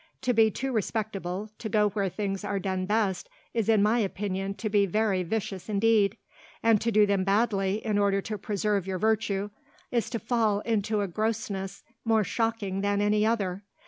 [0.23, 4.55] To be too respectable to go where things are done best is in my opinion
[4.55, 6.17] to be very vicious indeed;
[6.63, 9.51] and to do them badly in order to preserve your virtue
[9.91, 13.61] is to fall into a grossness more shocking than any other.